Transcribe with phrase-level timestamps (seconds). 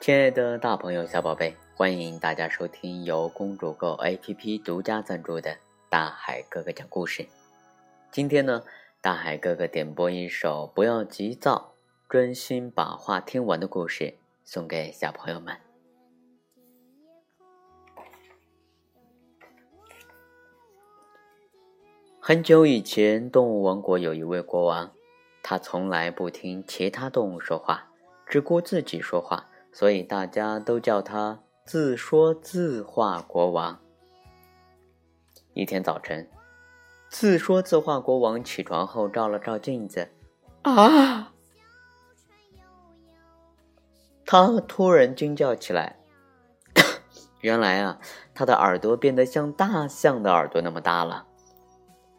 [0.00, 5.50] 亲爱的大朋友、小宝贝，欢迎大家收听由公主购 APP 独家赞助的
[5.90, 7.22] 《大海哥哥讲故事》。
[8.10, 8.62] 今天呢，
[9.02, 11.74] 大海哥哥点播一首《不要急躁，
[12.08, 15.54] 专心把话听完》的故事，送给小朋友们。
[22.18, 24.90] 很久以前，动物王国有一位国王，
[25.42, 27.90] 他从来不听其他动物说话，
[28.26, 29.46] 只顾自己说话。
[29.72, 33.80] 所以大家都叫他自说自话国王。
[35.54, 36.28] 一天早晨，
[37.08, 40.10] 自说自话国王起床后照了照镜子，
[40.62, 41.32] 啊！
[44.24, 45.98] 他突然惊叫起来。
[47.40, 47.98] 原来啊，
[48.32, 51.26] 他的耳朵变得像大象的耳朵那么大了。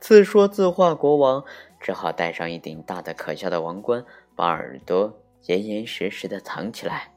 [0.00, 1.42] 自说自话国王
[1.80, 4.04] 只好戴上一顶大的可笑的王冠，
[4.36, 7.13] 把耳朵严严实实的藏起来。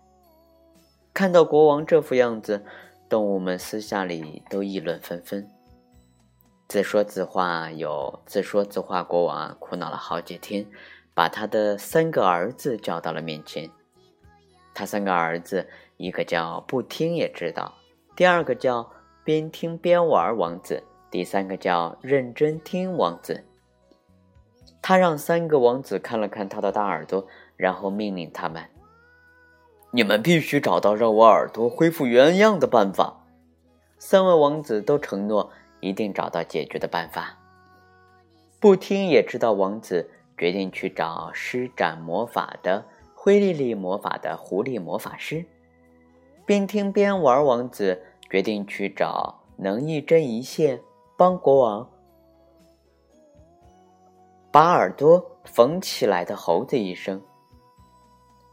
[1.18, 2.64] 看到国王这副样子，
[3.10, 5.50] 动物们私下里都议论纷纷。
[6.68, 10.64] 自说自话有自说自话国王苦恼了好几天，
[11.16, 13.68] 把他的三个儿子叫到了面前。
[14.76, 17.74] 他三个儿子，一个叫不听也知道，
[18.16, 18.88] 第二个叫
[19.24, 23.44] 边听边玩王子，第三个叫认真听王子。
[24.84, 28.64] 他让三个王子看了看他的大耳朵，然后命令他们。
[29.92, 33.26] 你们必须找到让我耳朵恢复原样的办法。
[33.98, 37.38] 三位王子都承诺一定找到解决的办法。
[38.60, 42.86] 不听也知道，王子决定去找施展魔法的
[43.16, 45.46] 灰丽丽魔法的狐狸魔法师。
[46.46, 50.80] 边听边玩，王子决定去找能一针一线
[51.18, 51.90] 帮国王
[54.52, 57.22] 把耳朵缝起来的猴子医生。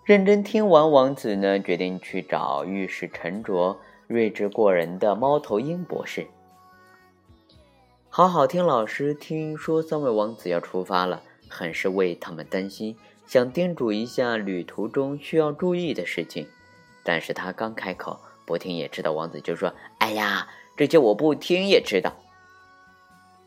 [0.05, 6.27] 认真听完，王子呢决定去找遇事沉着、睿智过人的猫头鹰博士。
[8.11, 12.95] 好好听老师听说三位王子要出发了，很是为他们担心，
[13.27, 16.47] 想叮嘱一下旅途中需要注意的事情。
[17.03, 22.15] 但是他刚开口，不听也知道，王子就说：“哎呀，这些我不听也知道。”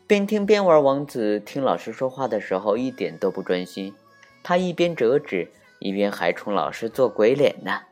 [0.08, 3.94] 边听边玩，王子听老师说话的时候一点都不专心，
[4.42, 5.48] 他一边折纸。
[5.78, 7.82] 一边还冲老师做鬼脸呢。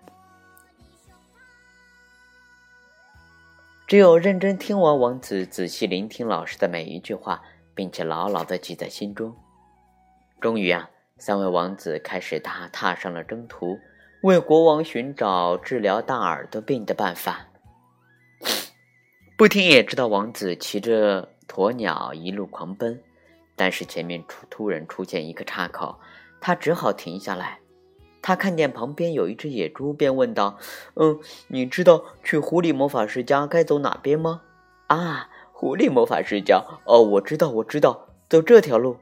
[3.86, 7.42] 只有认真听完，王子仔细聆听老师的每一句话，
[7.72, 9.36] 并且牢牢的记在心中。
[10.40, 13.78] 终于啊，三位王子开始踏踏上了征途，
[14.22, 17.46] 为国王寻找治疗大耳朵病的办法。
[19.38, 23.00] 不听也知道，王子骑着鸵鸟一路狂奔，
[23.54, 26.00] 但是前面突突然出现一个岔口，
[26.40, 27.60] 他只好停下来。
[28.26, 30.58] 他看见旁边有一只野猪，便问道
[30.98, 34.42] ：“嗯，你知道去狐狸魔法师家该走哪边吗
[34.90, 36.60] ？”“啊，狐狸魔法师家？
[36.86, 38.96] 哦，我知道，我知道，走这条路。”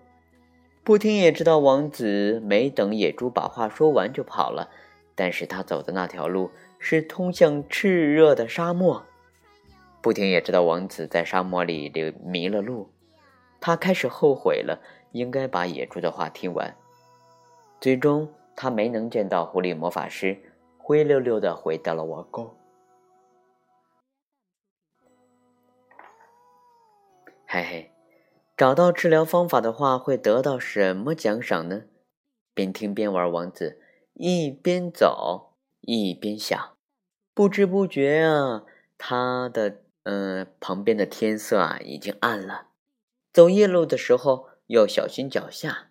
[0.85, 4.69] 不听也知道，王子没等野猪把话说完就跑了。
[5.15, 9.05] 但是他走的那条路是通向炽热的沙漠。
[10.03, 12.91] 不听也知道，王子在沙漠里流迷了路。
[13.59, 14.81] 他开始后悔了，
[15.13, 16.77] 应该把野猪的话听完。
[17.81, 18.29] 最终。
[18.57, 20.41] 他没能见到狐狸魔法师，
[20.79, 22.55] 灰溜溜的回到了王宫。
[27.47, 27.93] 嘿嘿，
[28.57, 31.83] 找到治疗方法的话，会得到什么奖赏呢？
[32.53, 33.81] 边听边玩，王子
[34.15, 36.77] 一边走一边想，
[37.33, 38.65] 不知不觉啊，
[38.99, 42.69] 他的嗯旁边的天色啊已经暗了。
[43.33, 45.91] 走夜路的时候要小心脚下，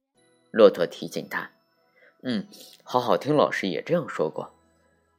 [0.51, 1.51] 骆驼提醒他。
[2.25, 2.47] 嗯，
[2.83, 4.51] 好好听，老师也这样说过。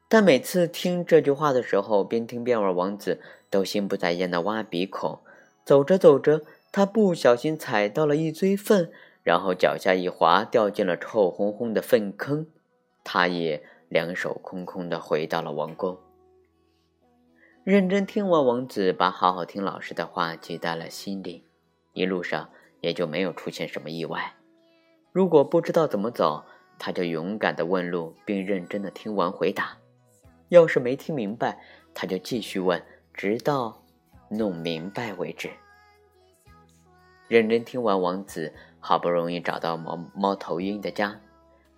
[0.08, 3.20] 但每次听这句话的时候，边听边玩，王子
[3.50, 5.20] 都心不在焉的挖鼻孔。
[5.66, 6.42] 走着走着，
[6.72, 8.90] 他不小心踩到了一堆粪，
[9.22, 12.46] 然后脚下一滑，掉进了臭烘烘的粪坑。
[13.02, 15.98] 他也两手空空的回到了王宫。
[17.64, 21.44] 认真听完，王子把好好听老师的话记在了心里，
[21.92, 22.48] 一路上
[22.80, 24.36] 也就没有出现什么意外。
[25.12, 26.44] 如果不知道怎么走，
[26.78, 29.76] 他就勇敢地问路，并认真地听完回答。
[30.48, 31.58] 要是没听明白，
[31.94, 32.82] 他就继续问，
[33.12, 33.82] 直到
[34.28, 35.50] 弄明白为止。
[37.28, 41.18] 认真听完，王子好不容易找到猫猫头鹰的家，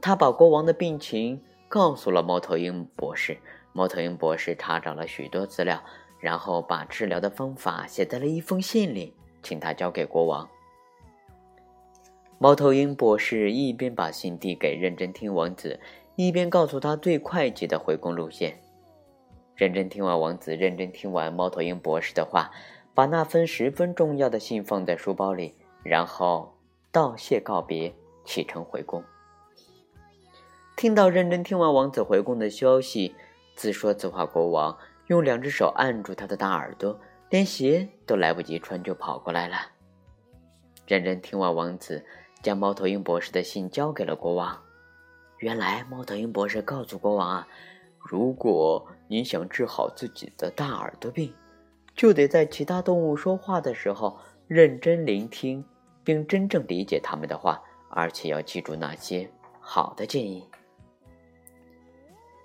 [0.01, 3.39] 他把国王的病情告诉了猫头鹰博士。
[3.73, 5.83] 猫头鹰博士查找了许多资料，
[6.19, 10.49] 然后把治疗的方法写在了一封信里，请他交给国王。
[12.39, 15.81] 猫头鹰博士一边把信递给认真听王子，
[16.17, 18.61] 一边告诉他最快捷的回宫路线。
[19.55, 22.51] 认真听完王子认真听完猫头鹰博士的话，
[22.93, 26.55] 把那份十分重要的信放在书包里，然后
[26.93, 27.95] 道谢告别，
[28.27, 29.03] 启程回宫。
[30.77, 33.15] 听到认真听完王子回宫的消息，
[33.55, 37.01] 自说自话国王用两只手按住他的大耳朵，
[37.31, 39.57] 连鞋都来不及穿就跑过来了。
[40.87, 42.05] 认真听完王子
[42.47, 44.57] 将猫头鹰博士的信交给了国王。
[45.39, 47.49] 原来猫头鹰博士告诉国王啊。
[47.99, 51.35] 如果你想治好自己的大耳朵病，
[51.97, 54.17] 就得在其他动物说话的时候
[54.47, 55.65] 认真聆听，
[56.05, 57.61] 并真正理解他们的话，
[57.91, 59.29] 而且要记住那些
[59.59, 60.49] 好的建议。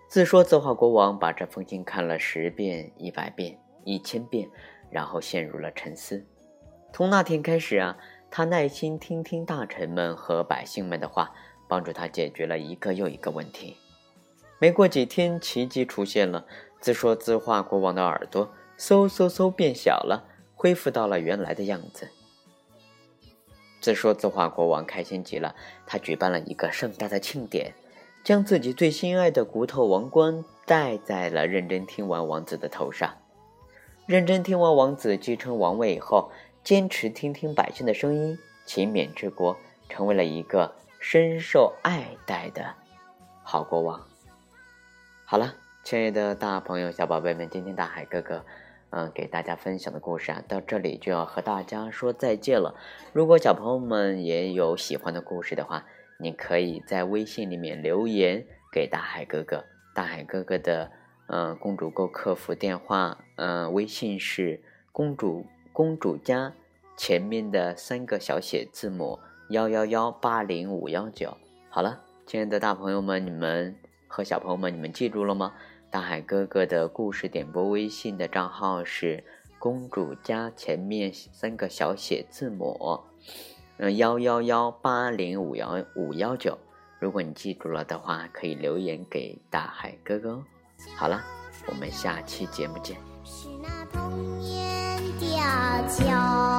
[0.07, 4.49] 自说自话国王把这封信看了十遍、一百遍、一千遍，
[4.89, 6.25] 然后陷入了沉思。
[6.91, 7.95] 从那天开始啊，
[8.33, 11.33] 他耐心听听大臣们和百姓们的话，
[11.67, 13.75] 帮助他解决了一个又一个问题。
[14.57, 16.45] 没过几天，奇迹出现了。
[16.79, 20.23] 自说自话国王的耳朵嗖嗖嗖变小了，
[20.55, 22.09] 恢复到了原来的样子。
[23.81, 25.53] 自说自话国王开心极了，
[25.85, 27.73] 他举办了一个盛大的庆典，
[28.23, 33.13] 将自己最心爱的骨头王冠戴在了认真听完王子的头上。
[34.07, 36.31] 认真听完王子继承王位以后，
[36.63, 39.57] 坚持听听百姓的声音，勤勉治国，
[39.89, 42.75] 成为了一个深受爱戴的
[43.41, 43.99] 好国王。
[45.25, 48.45] 好了，亲爱的大朋友、小宝贝们，今天大海哥哥，
[48.91, 52.75] 嗯，给大家分享的故事啊，到这里就要和大家说再见了。
[53.11, 55.83] 如果小朋友们也有喜欢的故事的话，
[56.19, 59.65] 你可以在微信里面留言给大海哥哥。
[59.95, 60.91] 大海哥哥的
[61.27, 64.61] 嗯公主购客服电话，嗯，微信是
[64.91, 66.53] 公主公主家
[66.97, 69.19] 前面的三个小写字母
[69.49, 71.37] 幺幺幺八零五幺九。
[71.69, 73.75] 好了，亲爱的大朋友们，你们。
[74.13, 75.53] 和小朋友们，你们记住了吗？
[75.89, 79.23] 大海哥哥的故事点播微信的账号是
[79.57, 82.99] “公主家前面三个小写字母，
[83.77, 86.57] 嗯，幺幺幺八零五幺五幺九。
[86.99, 90.43] 如果你记住了的话，可以留言给大海哥哥哦。
[90.97, 91.23] 好了，
[91.67, 92.97] 我们下期节目见。
[95.51, 96.50] 是那童年